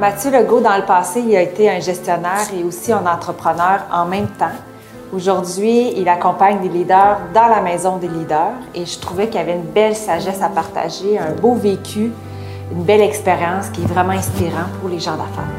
[0.00, 4.04] Mathieu Legault, dans le passé, il a été un gestionnaire et aussi un entrepreneur en
[4.04, 4.46] même temps.
[5.12, 9.42] Aujourd'hui, il accompagne des leaders dans la maison des leaders et je trouvais qu'il y
[9.42, 12.12] avait une belle sagesse à partager, un beau vécu,
[12.70, 15.50] une belle expérience qui est vraiment inspirant pour les gens d'affaires.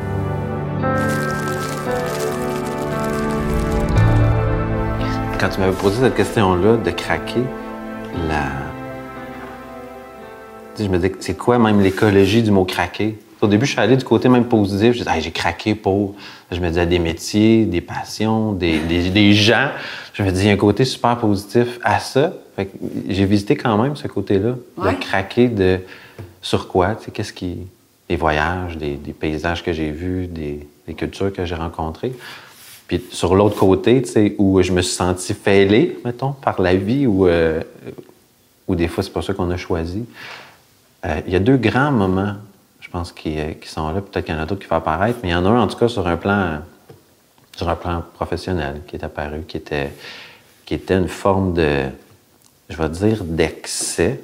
[5.37, 7.43] Quand tu m'avais posé cette question-là de craquer,
[10.77, 13.19] je me disais, c'est quoi même l'écologie du mot craquer?
[13.41, 14.93] Au début, je suis allé du côté même positif.
[14.93, 16.15] Je disais, j'ai craqué pour.
[16.51, 19.69] Je me disais des métiers, des passions, des, des, gens.
[20.13, 22.33] Je me disais, il y a un côté super positif à ça.
[23.07, 25.79] j'ai visité quand même ce côté-là, de craquer de
[26.41, 27.59] sur quoi, tu sais, qu'est-ce qui.
[28.09, 32.11] Les voyages, des, paysages que j'ai vus, des, cultures que j'ai rencontrées.
[32.87, 36.73] Puis sur l'autre côté, tu sais, où je me suis senti fêlé, mettons, par la
[36.73, 37.61] vie, ou euh,
[38.67, 40.05] des fois, c'est pas ça qu'on a choisi.
[41.05, 42.33] Euh, il y a deux grands moments
[42.89, 44.01] je pense, euh, qui, sont là.
[44.01, 45.61] Peut-être qu'il y en a d'autres qui vont apparaître, mais il y en a un,
[45.61, 46.59] en tout cas, sur un plan,
[47.55, 49.91] sur un plan professionnel qui est apparu, qui était,
[50.65, 51.83] qui était une forme de,
[52.67, 54.19] je vais dire, d'excès.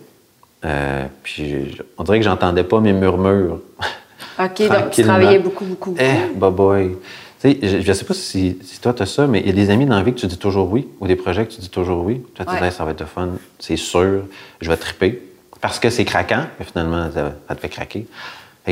[0.64, 3.60] Euh, puis on dirait que j'entendais pas mes murmures.
[4.40, 5.96] OK, donc tu travaillais beaucoup, beaucoup.
[6.00, 6.98] Eh, bah boy.
[7.40, 9.54] Tu sais, je ne sais pas si, toi, tu as ça, mais il y a
[9.54, 11.62] des amis dans la vie que tu dis toujours oui, ou des projets que tu
[11.62, 12.24] dis toujours oui.
[12.34, 13.30] Tu te dis, ça va être fun,
[13.60, 14.24] c'est sûr,
[14.60, 15.22] je vais triper.
[15.62, 18.08] Parce que c'est craquant, mais finalement, ça te fait craquer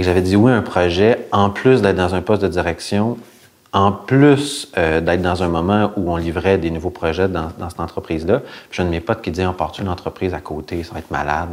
[0.01, 3.17] j'avais dit oui à un projet, en plus d'être dans un poste de direction,
[3.73, 7.79] en plus euh, d'être dans un moment où on livrait des nouveaux projets dans, cette
[7.79, 8.39] entreprise-là.
[8.39, 10.93] Puis j'ai un de mes potes qui dit, on part une entreprise à côté, ça
[10.93, 11.49] va être malade.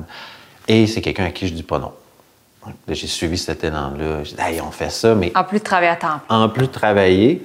[0.69, 1.93] Et c'est quelqu'un à qui je dis pas non.
[2.89, 4.23] J'ai suivi cet élan-là.
[4.23, 5.33] J'ai dit, hey, on fait ça, mais...
[5.35, 6.21] En plus de travailler à temps.
[6.29, 7.43] En plus de travailler.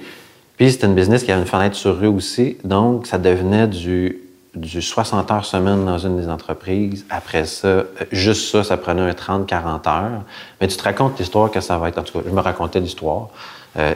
[0.56, 2.58] Puis c'était une business qui avait une fenêtre sur rue aussi.
[2.64, 4.18] Donc, ça devenait du
[4.56, 7.04] du 60 heures semaine dans une des entreprises.
[7.10, 10.22] Après ça, euh, juste ça, ça prenait un 30-40 heures.
[10.60, 11.98] Mais tu te racontes l'histoire que ça va être.
[11.98, 13.28] En tout cas, je me racontais l'histoire.
[13.78, 13.94] Euh,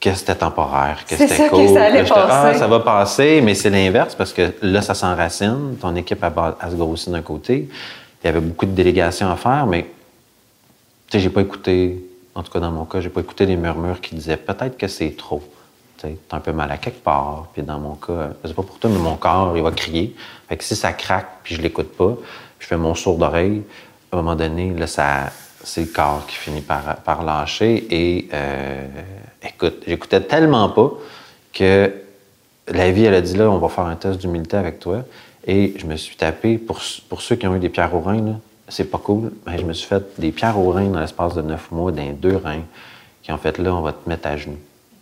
[0.00, 1.66] que c'était temporaire, que c'était cool.
[1.66, 2.14] Que ça, allait passer.
[2.30, 5.76] Ah, ça va passer, mais c'est l'inverse parce que là, ça s'enracine.
[5.78, 7.68] Ton équipe, a se grossit d'un côté.
[8.22, 12.02] Il y avait beaucoup de délégations à faire, mais tu sais, j'ai pas écouté,
[12.34, 14.88] en tout cas dans mon cas, j'ai pas écouté les murmures qui disaient peut-être que
[14.88, 15.42] c'est trop.
[16.00, 17.48] T'as un peu mal à quelque part.
[17.52, 20.14] Puis dans mon cas, c'est pas pour toi, mais mon corps, il va crier.
[20.48, 22.16] Fait que si ça craque, puis je l'écoute pas,
[22.58, 23.62] je fais mon sourd d'oreille,
[24.10, 25.30] à un moment donné, là, ça,
[25.62, 27.86] c'est le corps qui finit par, lâcher.
[27.90, 28.86] Et euh,
[29.42, 30.90] écoute, j'écoutais tellement pas
[31.52, 31.92] que
[32.68, 35.04] la vie, elle a dit là, on va faire un test d'humilité avec toi.
[35.46, 38.38] Et je me suis tapé, pour, pour ceux qui ont eu des pierres aux reins,
[38.68, 41.42] c'est pas cool, mais je me suis fait des pierres aux reins dans l'espace de
[41.42, 42.62] neuf mois, dans deux reins,
[43.22, 44.58] qui ont fait là, on va te mettre à genoux.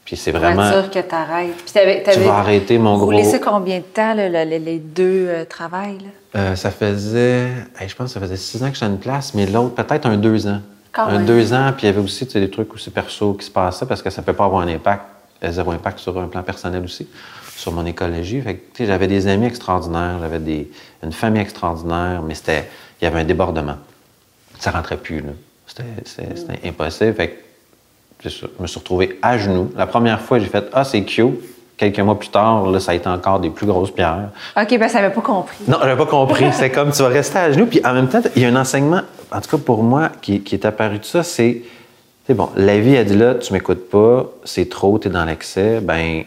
[0.09, 0.73] Puis c'est vraiment.
[0.73, 1.55] sûr que t'arrêtes.
[1.67, 3.05] Puis tu vas arrêter mon gros.
[3.05, 5.99] Vous laissez combien de temps, les deux euh, travails?
[6.35, 7.49] Euh, ça faisait.
[7.79, 10.07] je pense que ça faisait six ans que j'étais à une place, mais l'autre, peut-être
[10.07, 10.63] un deux ans.
[10.95, 13.85] un deux ans, puis il y avait aussi des trucs aussi perso qui se passaient
[13.85, 15.03] parce que ça ne peut pas avoir un impact,
[15.45, 17.07] euh, zéro impact sur un plan personnel aussi,
[17.55, 18.41] sur mon écologie.
[18.41, 20.71] Fait que, j'avais des amis extraordinaires, j'avais des...
[21.03, 22.67] une famille extraordinaire, mais c'était.
[23.03, 23.77] Il y avait un débordement.
[24.59, 25.33] Ça rentrait plus, là.
[25.67, 27.13] C'était, c'était impossible.
[27.13, 27.45] Fait
[28.25, 29.71] je me suis retrouvé à genoux.
[29.77, 31.41] La première fois, j'ai fait Ah, c'est cute.
[31.77, 34.31] Quelques mois plus tard, là, ça a été encore des plus grosses pierres.
[34.61, 35.59] OK, ben ça n'avait pas compris.
[35.69, 36.47] Non, j'avais pas compris.
[36.53, 37.67] c'est comme tu vas rester à genoux.
[37.67, 40.43] Puis en même temps, il y a un enseignement, en tout cas pour moi, qui,
[40.51, 41.63] est apparu de ça, c'est
[42.27, 45.25] c'est bon, la vie a dit là, tu m'écoutes pas, c'est trop, tu es dans
[45.25, 46.25] l'excès, ben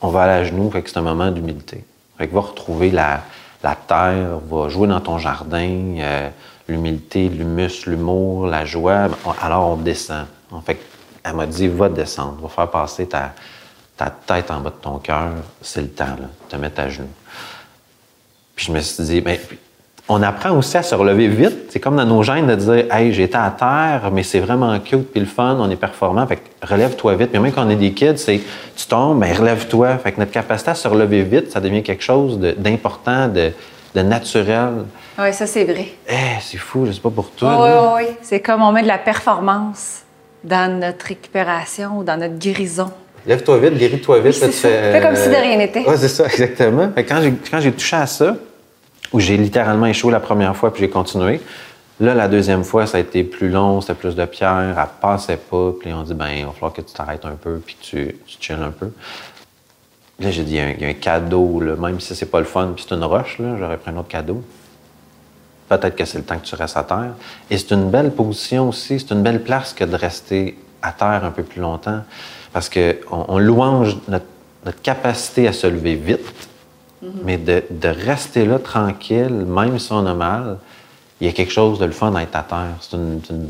[0.00, 1.84] on va aller à genoux, fait que c'est un moment d'humilité.
[2.16, 3.24] Fait que va retrouver la,
[3.62, 6.28] la terre, va jouer dans ton jardin, euh,
[6.68, 9.08] l'humilité, l'humus, l'humour, la joie,
[9.42, 10.26] alors on descend.
[10.50, 10.78] En fait,
[11.28, 13.32] elle m'a dit va descendre, va faire passer ta,
[13.96, 15.30] ta tête en bas de ton cœur,
[15.60, 17.06] c'est le temps, là, te mettre à genoux.
[18.54, 19.56] Puis je me suis dit, mais ben,
[20.08, 21.70] on apprend aussi à se relever vite.
[21.70, 25.10] C'est comme dans nos gènes de dire, hey, j'étais à terre, mais c'est vraiment cute,
[25.10, 27.30] puis le fun, on est performant, fait que relève-toi vite.
[27.30, 28.40] Puis même quand on est des kids, c'est
[28.74, 29.98] tu tombes, mais relève-toi.
[29.98, 33.52] Fait que notre capacité à se relever vite, ça devient quelque chose d'important, de,
[33.94, 34.86] de, naturel.
[35.18, 35.88] Oui, ça c'est vrai.
[36.08, 37.56] Eh, c'est fou, je sais pas pour toi.
[37.60, 38.16] oui, oui, oui.
[38.22, 40.04] C'est comme on met de la performance
[40.44, 42.90] dans notre récupération ou dans notre guérison.
[43.26, 44.38] Lève-toi vite, guéris-toi vite.
[44.42, 45.84] Oui, Fais comme si de rien n'était.
[45.86, 46.90] Oui, c'est ça, exactement.
[46.96, 48.36] Quand j'ai touché à ça,
[49.12, 51.40] où j'ai littéralement échoué la première fois puis j'ai continué,
[52.00, 55.36] là, la deuxième fois, ça a été plus long, c'était plus de pierres, elle passait
[55.36, 55.72] pas.
[55.80, 58.36] Puis on dit, ben, il va falloir que tu t'arrêtes un peu puis tu, tu
[58.40, 58.90] chilles un peu.
[60.20, 62.72] Là, j'ai dit, il y, a un cadeau, là, même si c'est pas le fun,
[62.74, 64.42] puis c'est une roche, j'aurais pris un autre cadeau
[65.68, 67.14] peut-être que c'est le temps que tu restes à terre.
[67.50, 71.24] Et c'est une belle position aussi, c'est une belle place que de rester à terre
[71.24, 72.02] un peu plus longtemps,
[72.52, 74.26] parce qu'on on louange notre,
[74.82, 76.48] capacité à se lever vite,
[77.02, 77.08] mm-hmm.
[77.24, 80.58] mais de, rester là tranquille, même si on a mal,
[81.20, 82.76] il y a quelque chose de le fun à être à terre.
[82.92, 83.48] Une, une,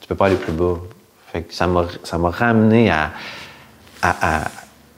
[0.00, 0.78] tu peux pas aller plus bas.
[1.30, 3.10] Fait que ça m'a, ça m'a ramené à,
[4.00, 4.44] à, à,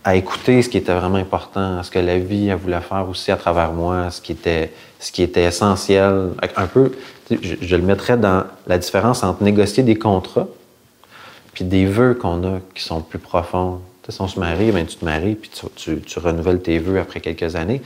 [0.07, 3.33] à écouter ce qui était vraiment important, ce que la vie elle voulait faire aussi
[3.33, 6.31] à travers moi, ce qui était, ce qui était essentiel.
[6.57, 6.93] Un peu,
[7.31, 10.49] je, le mettrais dans la différence entre négocier des contrats
[11.57, 13.81] puis des vœux qu'on a qui sont plus profonds.
[14.03, 17.01] Tu sais, si on se marie, ben, tu te maries, puis tu, renouvelles tes vœux
[17.01, 17.81] après quelques années.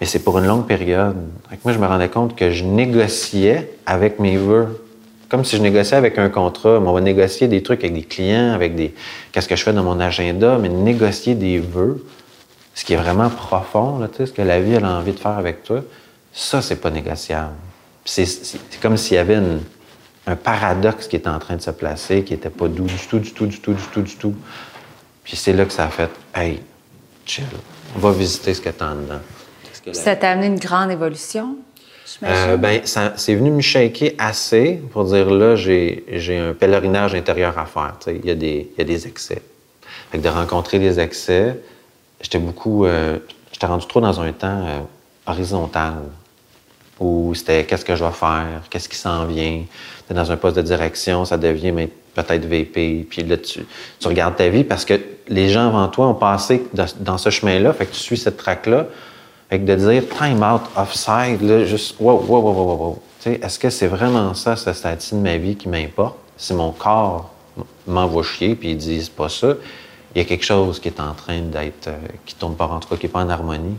[0.00, 1.14] Mais c'est pour une longue période.
[1.62, 4.82] Moi, je me rendais compte que je négociais avec mes vœux.
[5.28, 6.80] Comme si je négociais avec un contrat.
[6.80, 8.94] Mais on va négocier des trucs avec des clients, avec des.
[9.30, 12.02] Qu'est-ce que je fais dans mon agenda, mais négocier des vœux,
[12.74, 15.18] ce qui est vraiment profond, là, tu sais, ce que la vie a envie de
[15.18, 15.82] faire avec toi,
[16.36, 17.54] ça, c'est pas négociable.
[18.04, 18.28] C'est,
[18.80, 19.62] comme s'il y avait une,
[20.26, 23.18] un paradoxe qui était en train de se placer, qui était pas doux du tout,
[23.18, 24.34] du tout, du tout, du tout, du tout.
[25.24, 26.60] Puis c'est là que ça a fait Hey,
[27.24, 27.46] chill,
[27.96, 29.20] on va visiter ce que t'as en dedans.
[29.84, 31.56] Que Ça t'a amené une grande évolution?
[32.22, 37.14] Euh, ben, ça, c'est venu me shaker assez pour dire là, j'ai, j'ai un pèlerinage
[37.14, 37.94] intérieur à faire.
[38.00, 38.20] tu sais.
[38.22, 39.42] Il y, a des- il y a des excès.
[40.10, 41.58] Fait que de rencontrer des excès,
[42.20, 42.84] j'étais beaucoup.
[42.84, 43.18] euh,
[43.52, 44.80] j'étais rendu trop dans un temps euh,
[45.26, 45.94] horizontal
[46.98, 49.62] où c'était qu'est-ce que je vais faire, qu'est-ce qui s'en vient?
[50.08, 51.72] T'es dans un poste de direction, ça devient
[52.14, 53.06] peut-être VP.
[53.08, 53.66] Puis là, tu,
[53.98, 54.98] tu regardes ta vie parce que
[55.28, 56.64] les gens avant toi ont passé
[57.00, 58.86] dans ce chemin-là, fait que tu suis cette traque-là.
[59.50, 63.02] Fait que de dire time out, offside, là, juste wow, wow, wow, wow, wow.
[63.22, 66.16] Tu Est-ce que c'est vraiment ça, ce statut de ma vie qui m'importe?
[66.36, 67.30] Si mon corps
[67.86, 69.54] m'envoie chier puis il dit c'est pas ça,
[70.14, 72.80] il y a quelque chose qui est en train d'être, euh, qui tourne pas en
[72.80, 73.76] tout cas, qui est pas en harmonie.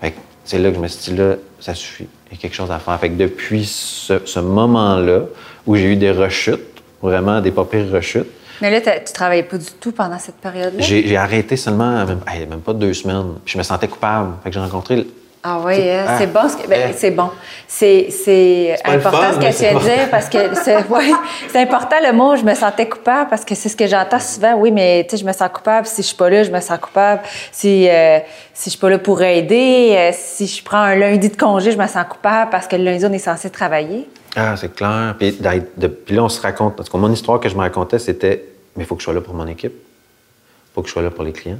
[0.00, 2.06] Fait que c'est là que je me suis dit, là, ça suffit.
[2.30, 2.98] Il y a quelque chose à faire.
[2.98, 5.22] Fait que depuis ce, ce moment-là,
[5.66, 6.60] où j'ai eu des rechutes,
[7.00, 8.28] vraiment des pas pires rechutes,
[8.60, 10.80] Mais là, tu travaillais pas du tout pendant cette période-là?
[10.80, 13.34] j'ai j'ai arrêté seulement, même, hey, même pas deux semaines.
[13.44, 14.34] Puis je me sentais coupable.
[14.42, 15.06] Fait que j'ai rencontré.
[15.44, 16.40] Ah oui, hein, ah, c'est bon.
[16.68, 16.92] ben, eh.
[16.96, 17.30] c'est bon.
[17.66, 19.80] C'est c'est pas le important ce que tu c'est bon.
[19.80, 21.10] dire parce que c'est ouais,
[21.48, 22.36] c'est important le mot.
[22.36, 24.54] Je me sentais coupable parce que c'est ce que j'entends souvent.
[24.54, 26.60] Oui, mais tu sais, je me sens coupable si je suis pas là, je me
[26.60, 27.22] sens coupable.
[27.50, 28.20] Si euh,
[28.54, 31.72] si je suis pas là pour aider, euh, si je prends un lundi de congé,
[31.72, 34.08] je me sens coupable parce que le lundi on est censé travailler.
[34.36, 35.16] Ah, c'est clair.
[35.18, 36.76] Puis, d'être- de- puis là, on se raconte.
[36.76, 38.44] Parce que mon histoire que je me racontais, c'était
[38.76, 39.72] mais il faut que je sois là pour mon équipe.
[39.74, 41.58] Il faut que je sois là pour les clients.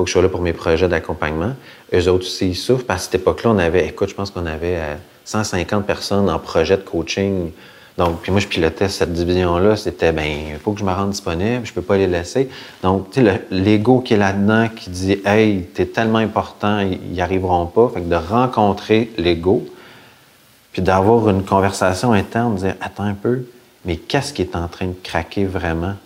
[0.00, 1.52] Faut que je sois là pour mes projets d'accompagnement.
[1.92, 2.86] Eux autres aussi, ils souffrent.
[2.86, 4.94] Parce qu'à cette époque-là, on avait, écoute, je pense qu'on avait euh,
[5.26, 7.50] 150 personnes en projet de coaching.
[7.98, 9.76] Donc, puis moi, je pilotais cette division-là.
[9.76, 10.24] C'était, ben,
[10.54, 11.66] il faut que je me rende disponible.
[11.66, 12.48] Je peux pas les laisser.
[12.82, 16.98] Donc, tu sais, le- l'ego qui est là-dedans, qui dit, hey, t'es tellement important, ils
[17.12, 17.90] n'y arriveront pas.
[17.92, 19.66] Fait que de rencontrer l'ego,
[20.72, 23.42] puis d'avoir une conversation interne, de dire attends un peu,
[23.84, 25.96] mais qu'est-ce qui est en train de craquer vraiment?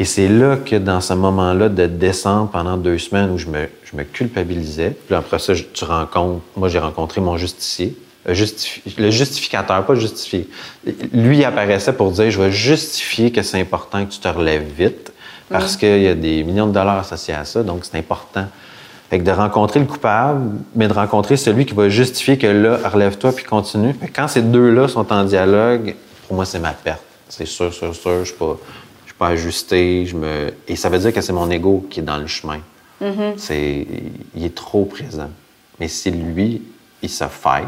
[0.00, 3.68] Et c'est là que dans ce moment-là de descendre pendant deux semaines où je me,
[3.84, 7.96] je me culpabilisais, puis après ça, je- tu rencontres, moi j'ai rencontré mon justicier,
[8.26, 10.48] le, justifi- le justificateur, pas justifié.
[11.12, 14.66] Lui il apparaissait pour dire je vais justifier que c'est important que tu te relèves
[14.76, 15.12] vite
[15.48, 18.46] parce qu'il y a des millions de dollars associés à ça, donc c'est important.
[19.10, 22.78] Fait que de rencontrer le coupable, mais de rencontrer celui qui va justifier que là,
[22.88, 23.94] relève-toi puis continue.
[23.94, 25.96] Fait que quand ces deux-là sont en dialogue,
[26.26, 27.00] pour moi, c'est ma perte.
[27.30, 28.18] C'est sûr, sûr, sûr.
[28.20, 28.58] Je suis pas,
[29.18, 30.06] suis pas ajusté.
[30.06, 30.52] Je me...
[30.66, 32.60] Et ça veut dire que c'est mon ego qui est dans le chemin.
[33.36, 33.86] C'est...
[34.34, 35.30] Il est trop présent.
[35.80, 36.62] Mais si lui,
[37.02, 37.66] il se faille,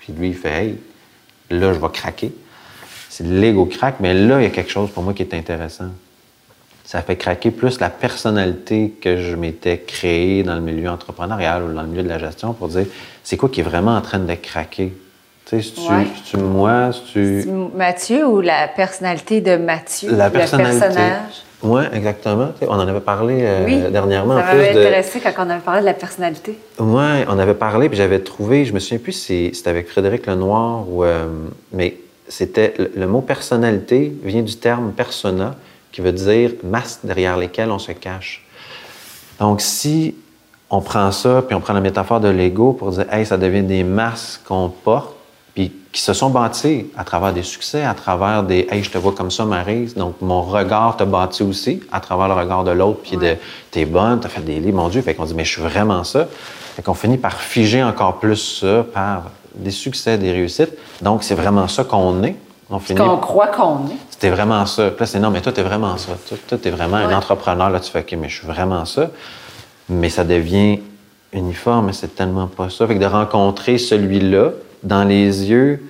[0.00, 0.78] puis lui, il fait Hey,
[1.50, 2.32] là, je vais craquer.
[3.08, 5.90] C'est l'ego craque, mais là, il y a quelque chose pour moi qui est intéressant
[6.92, 11.72] ça fait craquer plus la personnalité que je m'étais créée dans le milieu entrepreneurial ou
[11.72, 12.84] dans le milieu de la gestion pour dire
[13.24, 14.92] c'est quoi qui est vraiment en train de craquer?
[15.52, 16.06] Tu sais, Ouais.
[16.24, 17.46] tu moi, tu.
[17.74, 20.80] Mathieu ou la personnalité de Mathieu, La le personnalité.
[20.80, 21.42] personnage?
[21.62, 22.48] Oui, exactement.
[22.58, 24.38] Tu sais, on en avait parlé euh, Oui, dernièrement.
[24.38, 24.78] ça m'avait de...
[24.80, 26.58] intéressé quand on avait parlé de la personnalité.
[26.78, 30.26] Oui, on avait parlé, puis j'avais trouvé, je me souviens plus si c'était avec Frédéric
[30.26, 31.04] Lenoir ou.
[31.04, 31.26] euh,
[31.72, 32.72] mais c'était.
[32.78, 35.54] Le, le mot personnalité vient du terme persona,
[35.92, 38.44] qui veut dire masque derrière lesquels on se cache.
[39.38, 40.14] Donc, si
[40.70, 43.62] on prend ça, puis on prend la métaphore de l'ego pour dire, hey, ça devient
[43.62, 45.14] des masques qu'on porte,
[45.54, 48.96] puis qui se sont bâtis à travers des succès, à travers des, hey, je te
[48.98, 52.70] vois comme ça, Marise, donc mon regard te bâti aussi, à travers le regard de
[52.70, 53.36] l'autre, puis de,
[53.70, 56.04] t'es bonne, t'as fait des livres, mon Dieu, fait qu'on dit, mais je suis vraiment
[56.04, 56.26] ça.
[56.76, 60.72] Fait qu'on finit par figer encore plus ça par des succès, des réussites.
[61.02, 62.36] Donc, c'est vraiment ça qu'on est.
[62.70, 63.96] On Ce finit qu'on croit qu'on est.
[64.08, 64.88] c'était vraiment ça.
[64.88, 66.12] Puis là, c'est non, mais toi, t'es vraiment ça.
[66.26, 67.02] Toi, toi, t'es vraiment Ouais.
[67.12, 67.68] un entrepreneur.
[67.68, 69.10] Là, tu fais, OK, mais je suis vraiment ça.
[69.90, 70.80] Mais ça devient
[71.34, 72.86] uniforme, mais c'est tellement pas ça.
[72.86, 75.82] Fait que de rencontrer celui-là dans les yeux,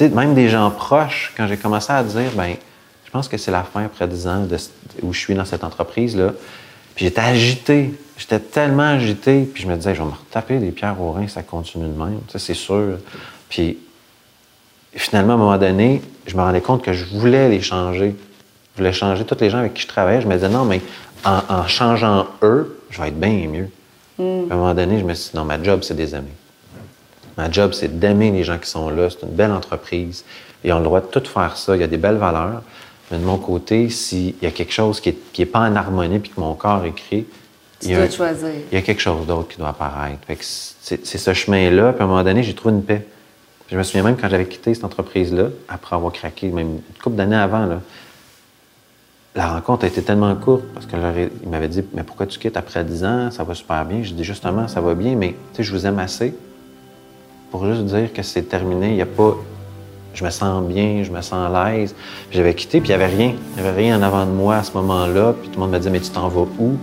[0.00, 2.54] même des gens proches, quand j'ai commencé à dire, ben,
[3.04, 4.56] je pense que c'est la fin après 10 ans de,
[5.02, 6.32] où je suis dans cette entreprise-là.
[6.94, 7.94] Puis j'étais agité.
[8.16, 9.42] J'étais tellement agité.
[9.52, 11.98] Puis je me disais, je vais me retaper des pierres au rein, ça continue de
[11.98, 12.20] même.
[12.34, 12.98] C'est sûr.
[13.48, 13.78] Puis
[14.94, 18.14] finalement, à un moment donné, je me rendais compte que je voulais les changer.
[18.74, 20.22] Je voulais changer tous les gens avec qui je travaillais.
[20.22, 20.80] Je me disais, non, mais
[21.24, 23.68] en, changeant eux, je vais être bien mieux.
[24.18, 26.28] À un moment donné, je me suis dit, non, ma job, c'est des amis.
[27.36, 29.08] Ma job, c'est d'aimer les gens qui sont là.
[29.10, 30.24] C'est une belle entreprise.
[30.64, 31.74] Ils ont le droit de tout faire ça.
[31.76, 32.62] Il y a des belles valeurs.
[33.10, 36.18] Mais de mon côté, s'il y a quelque chose qui n'est est pas en harmonie
[36.18, 37.26] puis que mon corps écrit,
[37.82, 38.48] il y, a, choisir.
[38.70, 40.20] il y a quelque chose d'autre qui doit apparaître.
[40.38, 41.92] C'est ce chemin-là.
[41.92, 43.06] Puis à un moment donné, j'ai trouvé une paix.
[43.68, 47.16] je me souviens même quand j'avais quitté cette entreprise-là, après avoir craqué, même une couple
[47.16, 47.80] d'années avant, là,
[49.34, 50.98] la rencontre a été tellement courte parce qu'il
[51.48, 53.30] m'avait dit Mais pourquoi tu quittes après 10 ans?
[53.30, 54.02] Ça va super bien.
[54.02, 56.34] Je dis Justement, ça va bien, mais je vous aime assez
[57.52, 58.88] pour juste dire que c'est terminé.
[58.88, 59.36] Il n'y a pas.
[60.14, 61.94] Je me sens bien, je me sens à l'aise.
[62.30, 63.34] J'avais quitté, puis il n'y avait rien.
[63.56, 65.34] Il n'y avait rien en avant de moi à ce moment-là.
[65.38, 66.78] Puis tout le monde m'a dit Mais tu t'en vas où?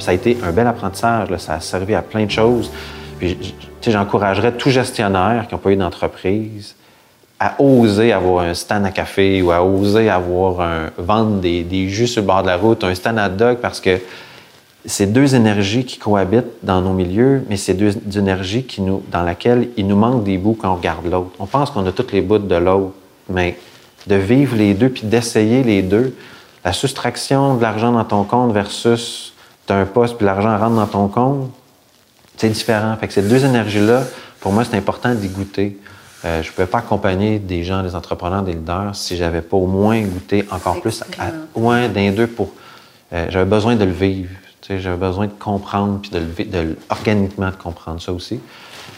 [0.00, 2.70] Ça a été un bel apprentissage, ça a servi à plein de choses.
[3.18, 3.54] Puis,
[3.86, 6.74] j'encouragerais tout gestionnaire qui n'a pas eu d'entreprise
[7.40, 12.06] à oser avoir un stand à café ou à oser avoir un, vendre des, jus
[12.06, 14.00] sur le bord de la route, un stand à dog, parce que
[14.86, 19.22] c'est deux énergies qui cohabitent dans nos milieux, mais c'est deux, énergies qui nous, dans
[19.22, 21.30] laquelle il nous manque des bouts quand on regarde l'autre.
[21.38, 22.92] On pense qu'on a toutes les bouts de l'autre,
[23.28, 23.58] mais
[24.06, 26.14] de vivre les deux puis d'essayer les deux,
[26.64, 29.32] la soustraction de l'argent dans ton compte versus
[29.68, 31.50] as un poste puis l'argent rentre dans ton compte,
[32.36, 32.96] c'est différent.
[32.98, 34.04] Fait que ces deux énergies-là,
[34.40, 35.78] pour moi, c'est important d'y goûter.
[36.24, 39.56] Euh, je ne pouvais pas accompagner des gens, des entrepreneurs, des leaders si j'avais pas
[39.56, 42.52] au moins goûté encore plus à moins d'un deux pour.
[43.12, 44.30] Euh, j'avais besoin de le vivre.
[44.66, 48.40] J'avais besoin de comprendre puis de, le, de organiquement de comprendre ça aussi.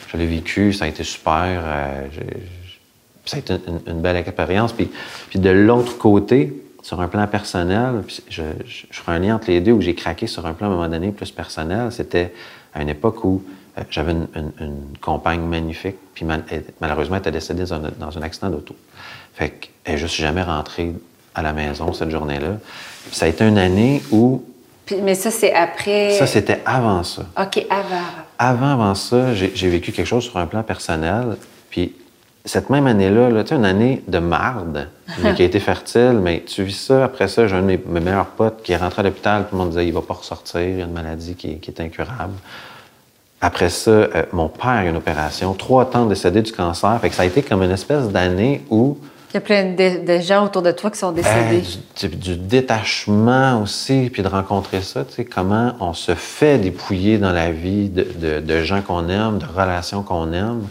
[0.09, 1.63] Je l'ai vécu, ça a été super.
[1.65, 2.07] Euh,
[3.25, 3.55] ça a été
[3.89, 4.73] une, belle expérience.
[4.73, 4.89] Puis,
[5.29, 8.43] puis de l'autre côté, sur un plan personnel, je,
[8.93, 10.89] ferai un lien entre les deux où j'ai craqué sur un plan à un moment
[10.89, 11.91] donné plus personnel.
[11.91, 12.33] C'était
[12.73, 13.43] à une époque où
[13.91, 16.27] j'avais une, compagne magnifique, puis
[16.81, 18.75] malheureusement, elle était décédée dans un, accident d'auto.
[19.35, 20.95] Fait qu'elle n'est suis jamais rentrée
[21.35, 22.57] à la maison cette journée-là.
[23.13, 24.43] Ça a été une année où.
[25.03, 26.13] mais ça, c'est après.
[26.13, 27.23] Ça, c'était avant ça.
[27.39, 28.07] OK, avant.
[28.39, 31.37] Avant, avant ça, j'ai vécu quelque chose sur un plan personnel.
[31.71, 31.95] Puis
[32.47, 34.89] cette même année-là, là, tu sais, une année de marde,
[35.23, 37.05] mais qui a été fertile, mais tu vis ça.
[37.05, 39.59] Après ça, j'ai un de mes, meilleurs potes qui est rentré à l'hôpital, tout le
[39.59, 42.35] monde disait il va pas ressortir, il y a une maladie qui, est incurable.
[43.41, 46.99] Après ça, euh, mon père a eu une opération, trois temps décédé du cancer.
[47.01, 48.97] Fait que ça a été comme une espèce d'année où.
[49.33, 51.63] Il y a plein de, gens autour de toi qui sont décédés.
[52.03, 57.33] du, détachement aussi, puis de rencontrer ça, tu sais, comment on se fait dépouiller dans
[57.33, 60.63] la vie de, de gens qu'on aime, de relations qu'on aime.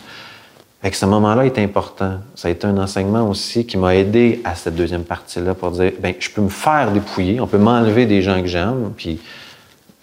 [0.85, 2.19] Fait que ce moment-là est important.
[2.35, 5.93] Ça a été un enseignement aussi qui m'a aidé à cette deuxième partie-là pour dire,
[5.99, 8.91] ben je peux me faire dépouiller, on peut m'enlever des gens que j'aime.
[8.95, 9.19] Puis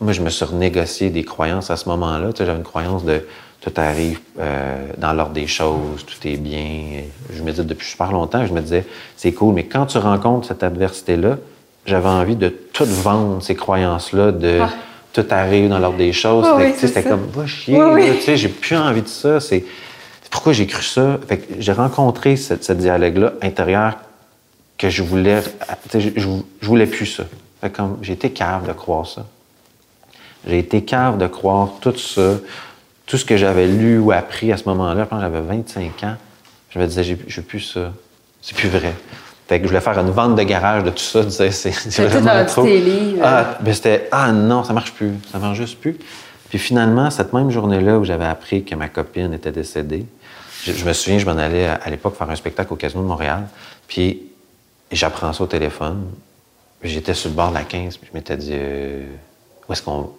[0.02, 2.32] moi, je me suis renégocié des croyances à ce moment-là.
[2.32, 3.24] Tu sais, j'avais une croyance de
[3.62, 7.02] tout arrive euh, dans l'ordre des choses, tout est bien.
[7.32, 8.84] Je me disais depuis super longtemps, je me disais,
[9.16, 11.38] c'est cool, mais quand tu rencontres cette adversité-là,
[11.86, 14.70] j'avais envie de tout vendre, ces croyances-là, de ah.
[15.12, 16.44] tout arrive dans l'ordre des choses.
[16.76, 17.78] c'était comme, va chier,
[18.16, 19.38] tu sais, j'ai plus envie de ça.
[19.38, 19.64] C'est
[20.28, 21.20] pourquoi j'ai cru ça?
[21.58, 23.94] j'ai rencontré cette, dialogue-là intérieur
[24.76, 25.40] que je voulais.
[25.94, 26.28] Je,
[26.62, 27.24] voulais plus ça.
[28.00, 29.24] j'ai été cave de croire ça.
[30.46, 32.34] J'ai été cave de croire tout ça,
[33.06, 35.06] tout ce que j'avais lu ou appris à ce moment-là.
[35.08, 36.16] Quand j'avais 25 ans,
[36.70, 37.92] je me disais, veux plus ça.
[38.40, 38.94] C'est plus vrai.
[39.48, 41.28] Fait que je voulais faire une vente de garage de tout ça.
[41.30, 42.66] C'est, c'est vraiment trop.
[43.22, 45.12] Ah, ben c'était, ah non, ça marche plus.
[45.30, 45.96] Ça marche juste plus.
[46.48, 50.06] Puis finalement, cette même journée-là où j'avais appris que ma copine était décédée,
[50.64, 53.48] je, me souviens, je m'en allais à, l'époque faire un spectacle au Casino de Montréal,
[53.88, 54.22] puis
[54.90, 56.04] j'apprends ça au téléphone.
[56.82, 59.04] J'étais sur le bord de la 15, puis je m'étais dit euh,
[59.68, 60.10] où est-ce qu'on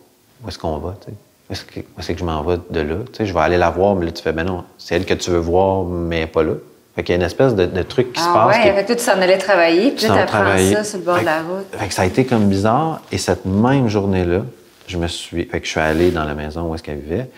[0.50, 2.96] est qu'on va, Où est-ce que, que, je m'en vais de là?
[3.20, 5.32] je vais aller la voir, mais là, tu fais, ben non, c'est elle que tu
[5.32, 6.54] veux voir, mais pas là.
[6.96, 8.58] Fait qu'il y a une espèce de, truc qui se ah passe.
[8.60, 11.42] Ah ouais, tu s'en allais travailler, puis tu apprends ça sur le bord de la
[11.42, 11.66] route.
[11.72, 13.02] Fait que ça a été comme bizarre.
[13.12, 14.44] Et cette même journée-là,
[14.88, 15.46] je me suis.
[15.46, 17.30] Fait que je suis allé dans la maison où est-ce qu'elle vivait.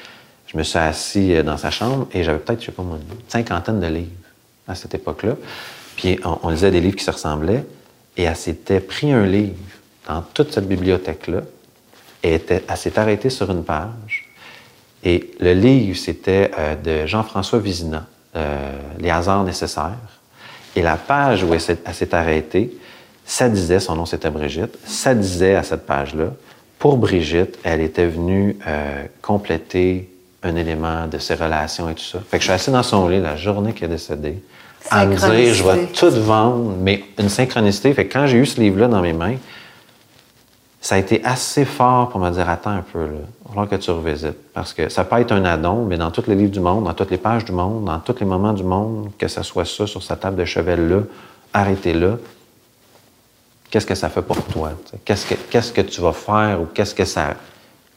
[0.48, 3.00] Je me suis assis euh, dans sa chambre et j'avais peut-être, je sais pas une
[3.28, 4.12] cinquantaine de livres
[4.68, 5.36] à cette époque-là.
[5.96, 7.64] Puis on, lisait des livres qui se ressemblaient
[8.18, 9.56] et elle s'était pris un livre
[10.08, 11.42] dans toute cette bibliothèque-là
[12.24, 14.30] était, elle s'est arrêtée sur une page.
[15.04, 18.06] Et le livre, c'était euh, de Jean-François Vizina,
[18.36, 19.92] euh, Les hasards nécessaires.
[20.76, 22.72] Et la page où elle s'est arrêtée,
[23.26, 26.34] ça disait, son nom c'était Brigitte, ça disait à cette page-là,
[26.78, 28.58] pour Brigitte, elle était venue
[29.22, 30.10] compléter
[30.44, 32.20] un élément de ses relations et tout ça.
[32.30, 34.38] Fait que je suis assis dans son lit la journée qu'elle est décédée,
[34.90, 37.94] à me dire, je vais tout vendre, mais une synchronicité.
[37.94, 39.36] Fait que quand j'ai eu ce livre-là dans mes mains,
[40.86, 43.68] ça a été assez fort pour me dire attends un peu, là, il va falloir
[43.68, 44.38] que tu revisites.
[44.54, 46.94] Parce que ça peut être un addon, mais dans tous les livres du monde, dans
[46.94, 49.88] toutes les pages du monde, dans tous les moments du monde, que ce soit ça
[49.88, 51.00] sur sa table de chevet-là,
[51.54, 52.18] arrêtez-là.
[53.72, 54.74] Qu'est-ce que ça fait pour toi?
[55.04, 57.34] Qu'est-ce que, tu vas faire ou qu'est-ce que ça,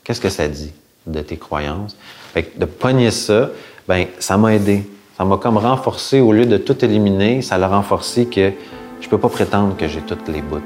[0.03, 0.73] qu'est-ce que ça dit
[1.07, 1.95] de tes croyances?
[2.33, 3.51] Fait que de pogner ça,
[3.87, 4.91] ben ça m'a aidé.
[5.19, 8.51] Ça m'a comme renforcé, au lieu de tout éliminer, ça l'a renforcé que
[8.99, 10.63] je peux pas prétendre que j'ai toutes les bouts.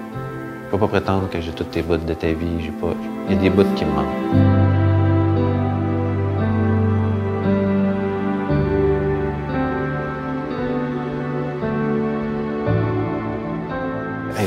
[0.73, 2.59] Je peux pas prétendre que j'ai toutes tes bouts de ta vie.
[2.63, 2.95] J'ai pas,
[3.29, 5.23] il y a des bouts qui me manquent.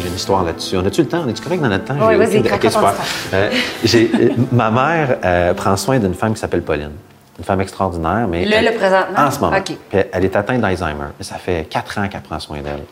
[0.02, 0.76] J'ai une histoire là-dessus.
[0.78, 1.22] On a-tu le temps?
[1.26, 1.96] On est-tu correct dans notre temps?
[2.02, 2.82] Oui, vas-y, aucune- raconte Ok, super.
[2.82, 2.96] ton histoire.
[3.34, 3.50] Euh,
[3.96, 6.92] euh, ma mère euh, prend soin d'une femme qui s'appelle Pauline.
[7.38, 8.46] Une femme extraordinaire, mais...
[8.46, 9.20] Là, elle- le présentement?
[9.20, 9.58] En ce moment.
[9.62, 9.78] Puis
[10.12, 11.08] elle est atteinte d'Alzheimer.
[11.22, 12.84] Ça fait quatre ans qu'elle prend soin d'elle.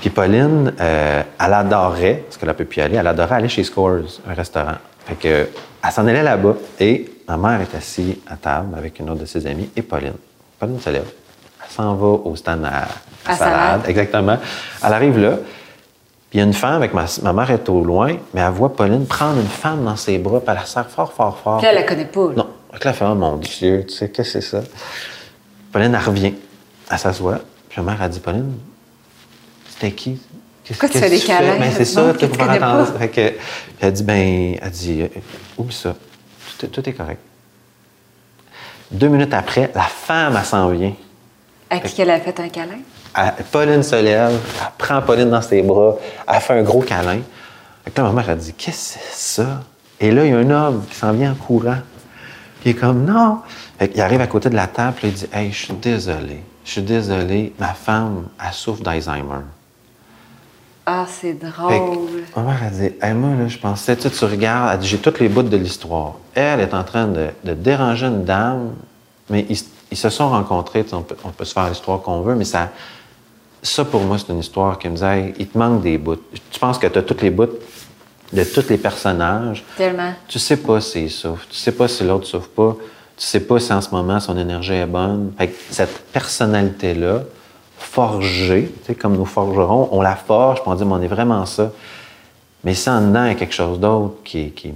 [0.00, 3.48] Puis Pauline, euh, elle adorait, parce qu'elle ne peut plus y aller, elle adorait aller
[3.48, 4.76] chez Scores, un restaurant.
[5.06, 5.48] Fait que,
[5.82, 9.26] elle s'en allait là-bas et ma mère est assise à table avec une autre de
[9.26, 10.14] ses amies et Pauline.
[10.58, 11.10] Pauline se lève.
[11.62, 12.86] Elle s'en va au stand à,
[13.30, 13.82] À salade.
[13.88, 14.38] Exactement.
[14.84, 15.36] Elle arrive là.
[16.30, 18.52] Puis il y a une femme avec ma, ma mère est au loin, mais elle
[18.52, 21.58] voit Pauline prendre une femme dans ses bras, puis elle la serre fort, fort, fort.
[21.58, 22.28] Puis elle la connaît pas.
[22.28, 22.34] là.
[22.36, 22.46] Non.
[22.72, 24.60] Elle fait, oh mon Dieu, tu sais, qu'est-ce que c'est ça?
[25.72, 26.34] Pauline, elle revient.
[26.90, 27.38] Elle s'assoit.
[27.68, 28.52] Puis ma mère a dit, Pauline,
[29.80, 30.20] c'était qui?
[30.64, 31.58] Qu'est-ce Pourquoi tu qu'est-ce fais des que câlins?
[31.58, 32.98] Ben, c'est ça, tu tu pour?
[32.98, 33.36] Fait que, puis
[33.80, 35.08] elle dit, ben, elle dit, euh,
[35.56, 35.94] oublie ça.
[36.58, 37.20] Tout, est- tout est correct.
[38.90, 40.92] Deux minutes après, la femme, elle s'en vient.
[41.70, 42.78] À qui qu'elle a fait un câlin?
[43.16, 45.96] Elle- Pauline se lève, elle prend Pauline dans ses bras,
[46.28, 47.20] elle fait un gros câlin.
[47.84, 49.62] Fait que là, ma mère a dit Qu'est-ce que c'est ça?
[49.98, 51.78] Et là, il y a un homme qui s'en vient en courant.
[52.60, 53.38] Puis il est comme Non.
[53.78, 56.42] Fait qu'il arrive à côté de la table, puis il dit Hey, je suis désolé.
[56.64, 59.44] Je suis désolé, ma femme, elle souffre d'Alzheimer.
[60.92, 62.24] Ah, c'est Fait drôle.
[62.36, 64.88] ma mère a dit Hey, moi, là, je pensais, tu sais, tu regardes, elle dit
[64.88, 66.14] J'ai toutes les bouts de l'histoire.
[66.34, 68.72] Elle est en train de, de déranger une dame,
[69.28, 69.58] mais ils,
[69.92, 72.34] ils se sont rencontrés, tu sais, on peut, on peut se faire l'histoire qu'on veut,
[72.34, 72.70] mais ça,
[73.62, 76.16] ça, pour moi, c'est une histoire qui me Hey, il te manque des bouts.
[76.50, 77.46] Tu penses que tu as toutes les bouts
[78.32, 79.64] de tous les personnages?
[79.76, 80.12] Tellement.
[80.26, 81.46] Tu sais pas s'il souffre.
[81.48, 82.76] Tu sais pas si l'autre souffre pas.
[83.16, 85.32] Tu sais pas si en ce moment son énergie est bonne.
[85.38, 87.22] Fait que cette personnalité-là,
[87.82, 91.08] forgée, tu sais, comme nos forgerons, on la forge, puis on dit, mais on est
[91.08, 91.72] vraiment ça.
[92.64, 94.72] Mais si en dedans, il y a quelque chose d'autre qui, qui,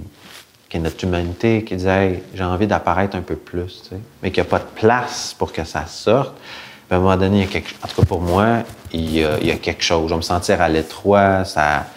[0.69, 4.01] qui est notre humanité, qui dit, hey, j'ai envie d'apparaître un peu plus, tu sais,
[4.21, 6.33] mais qu'il n'y a pas de place pour que ça sorte,
[6.89, 8.59] à un moment donné, il y a quelque En tout cas, pour moi,
[8.93, 10.03] il y a, il y a quelque chose.
[10.03, 11.87] Je vais me sentir à l'étroit, ça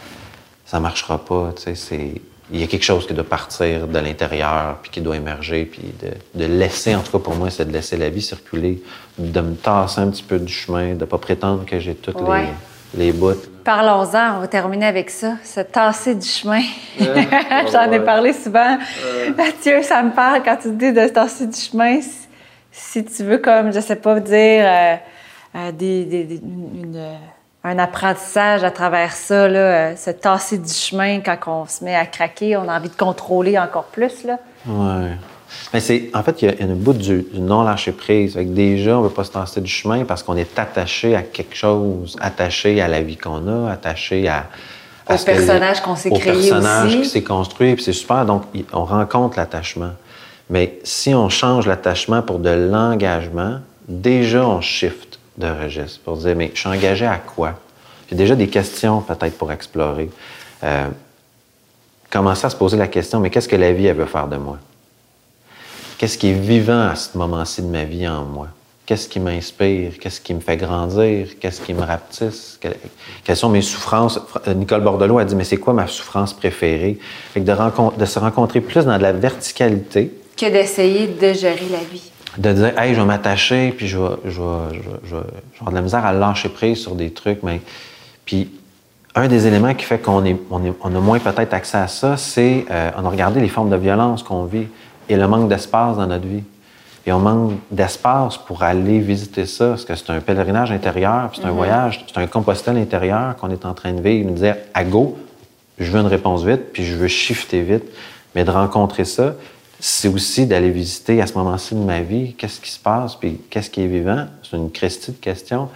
[0.68, 1.52] ça marchera pas.
[1.56, 2.22] Tu sais, c'est...
[2.50, 5.82] Il y a quelque chose qui doit partir de l'intérieur, puis qui doit émerger, puis
[6.02, 8.82] de, de laisser, en tout cas pour moi, c'est de laisser la vie circuler,
[9.18, 12.46] de me tasser un petit peu du chemin, de pas prétendre que j'ai toutes Ouais.
[12.94, 13.34] les, les bouts.
[13.64, 16.62] Parlons-en, on va terminer avec ça, se tasser du chemin.
[17.70, 18.78] J'en ai parlé souvent.
[19.36, 22.00] Mathieu, ça me parle quand tu dis de se tasser du chemin.
[22.00, 22.26] Si,
[22.70, 24.94] si tu veux, comme, je sais pas, dire euh,
[25.54, 27.14] euh, des, des- des- une- euh,
[27.68, 31.94] un apprentissage à travers ça, là, euh, se tasser du chemin quand on se met
[31.94, 34.24] à craquer, on a envie de contrôler encore plus.
[34.24, 34.38] Là.
[34.66, 35.10] Ouais.
[35.72, 37.26] Mais c'est, en fait, il y a une bout du.
[37.30, 41.14] Fait que déjà, on ne veut pas se tasser du chemin parce qu'on est attaché
[41.14, 44.46] à quelque chose, attaché à la vie qu'on a, attaché à...
[45.06, 47.02] à Au personnage qu'on s'est au créé personnage aussi.
[47.02, 48.26] qui s'est construit, puis c'est super.
[48.26, 49.92] Donc, on rencontre l'attachement.
[50.50, 55.07] Mais si on change l'attachement pour de l'engagement, déjà, on shift
[55.38, 57.54] de registre pour dire, mais je suis engagé à quoi?
[58.10, 60.10] J'ai déjà des questions peut-être pour explorer.
[60.64, 60.88] Euh,
[62.10, 64.36] commencer à se poser la question, mais qu'est-ce que la vie, elle veut faire de
[64.36, 64.58] moi?
[65.98, 68.48] Qu'est-ce qui est vivant à ce moment-ci de ma vie en moi?
[68.86, 69.98] Qu'est-ce qui m'inspire?
[70.00, 71.28] Qu'est-ce qui me fait grandir?
[71.38, 72.58] Qu'est-ce qui me rapetisse?
[72.60, 72.68] Que-
[73.22, 74.18] Quelles sont mes souffrances?
[74.28, 76.98] Fra- Nicole Bordelot a dit, mais c'est quoi ma souffrance préférée?
[77.34, 81.66] Fait que de, de se rencontrer plus dans de la verticalité, Que d'essayer de gérer
[81.70, 82.10] la vie.
[82.38, 85.22] De dire, hey, je vais m'attacher, puis je vais, je, vais, je, vais, je vais-
[85.60, 87.60] avoir de la misère à lâcher prise sur des trucs, mais.
[88.24, 88.50] Puis,
[89.14, 91.88] un des éléments qui fait qu'on est, on est- on a moins peut-être accès à
[91.88, 94.66] ça, c'est euh, on a regardé les formes de violence qu'on vit
[95.08, 96.42] et le manque d'espace dans notre vie.
[97.06, 101.40] Et on manque d'espace pour aller visiter ça, parce que c'est un pèlerinage intérieur, puis
[101.40, 104.56] c'est un voyage, c'est un compostel intérieur qu'on est en train de vivre, de dire
[104.74, 105.16] à go,
[105.78, 107.84] je veux une réponse vite, puis je veux shifter vite.
[108.34, 109.34] Mais de rencontrer ça,
[109.80, 113.40] c'est aussi d'aller visiter à ce moment-ci de ma vie, qu'est-ce qui se passe, puis
[113.50, 114.26] qu'est-ce qui est vivant?
[114.42, 115.68] C'est une christie de question.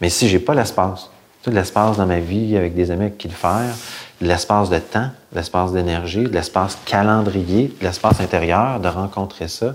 [0.00, 1.10] Mais si j'ai pas l'espace,
[1.42, 3.74] tout l'espace dans ma vie avec des amis avec qui le faire,
[4.20, 9.74] l'espace de temps, l'espace d'énergie, l'espace calendrier, l'espace intérieur, de rencontrer ça,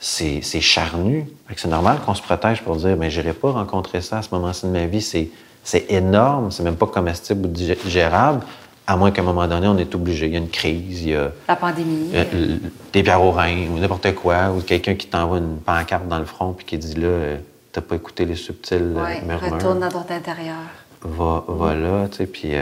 [0.00, 1.26] c'est charnu.
[1.56, 4.66] C'est normal qu'on se protège pour dire, mais j'irai pas rencontrer ça à ce moment-ci
[4.66, 5.02] de ma vie.
[5.02, 5.28] C'est
[5.64, 8.40] c'est énorme, c'est même pas comestible ou digé- digérable.
[8.90, 10.26] À moins qu'à un moment donné, on est obligé.
[10.28, 12.08] Il y a une crise, il y a La pandémie.
[12.14, 12.56] euh,
[12.90, 16.24] des pierres au rein ou n'importe quoi, ou quelqu'un qui t'envoie une pancarte dans le
[16.24, 17.36] front puis qui dit là, euh,
[17.70, 19.52] t'as pas écouté les subtils euh, Ouais, murmures.
[19.52, 20.56] retourne dans ton intérieur.
[21.02, 22.52] va, va là, tu sais, puis,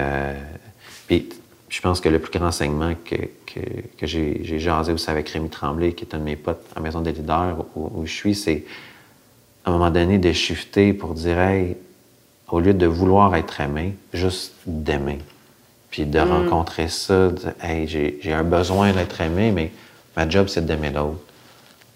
[1.06, 1.28] puis
[1.68, 3.14] je pense que le plus grand enseignement que,
[3.46, 3.60] que,
[3.96, 6.82] que j'ai jasé aussi avec Rémi Tremblay, qui est un de mes potes à la
[6.82, 8.64] Maison des leaders où, où je suis, c'est
[9.64, 11.76] à un moment donné de shifter pour dire, hey,
[12.48, 15.18] au lieu de vouloir être aimé, juste d'aimer.
[15.90, 19.72] Puis de rencontrer ça, de hey, j'ai j'ai un besoin d'être aimé, mais
[20.16, 21.20] ma job, c'est d'aimer l'autre.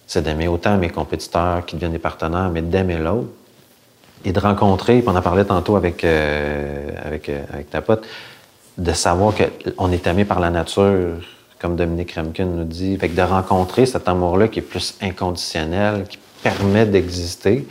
[0.06, 3.28] C'est d'aimer autant mes compétiteurs qui deviennent des partenaires, mais d'aimer l'autre
[4.24, 8.06] et de rencontrer, puis on en parlait tantôt avec, euh, avec, euh, avec ta pote,
[8.76, 11.16] de savoir qu'on est aimé par la nature,
[11.58, 12.96] comme Dominique Remkin nous dit.
[12.96, 17.66] Fait que de rencontrer cet amour-là qui est plus inconditionnel, qui permet d'exister,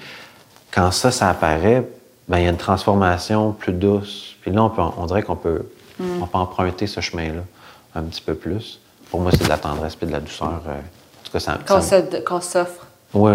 [0.71, 1.87] quand ça, ça apparaît,
[2.27, 4.35] ben, il y a une transformation plus douce.
[4.41, 5.63] Puis là, on, peut, on dirait qu'on peut,
[5.99, 7.41] on peut emprunter ce chemin-là
[7.95, 8.79] un petit peu plus.
[9.09, 10.61] Pour moi, c'est de la tendresse et de la douceur.
[10.67, 12.05] euh, en tout cas, ça, Qu'on ça-
[12.41, 12.85] s'offre.
[13.13, 13.31] oui,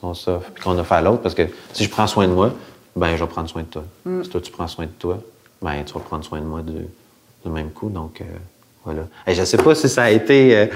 [0.00, 2.52] qu'on s'offre, puis qu'on offre à l'autre, parce que si je prends soin de moi,
[2.94, 3.82] ben je vais prendre soin de toi.
[4.22, 5.18] Si toi, tu prends soin de toi,
[5.62, 6.86] ben tu vas prendre soin de moi du,
[7.44, 7.88] du même coup.
[7.88, 8.24] Donc, euh,
[8.86, 9.02] voilà.
[9.26, 10.66] Je sais pas si ça a été, euh,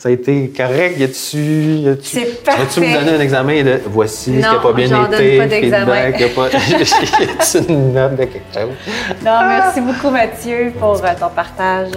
[0.00, 0.98] ça a été correct.
[0.98, 1.82] Y a-tu.
[2.02, 3.04] C'est Vas-tu me parfait.
[3.04, 5.94] donner un examen de voici ce qui n'a pas bien été, pas d'examen.
[5.94, 6.48] feedback, y a pas.
[6.50, 8.70] y a-tu une note de quelque chose?
[9.24, 11.92] Non, merci beaucoup, Mathieu, pour euh, ton partage.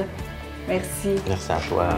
[0.69, 1.19] Merci.
[1.27, 1.89] Merci à toi.